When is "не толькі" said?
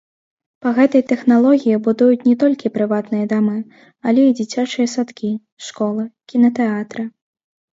2.29-2.71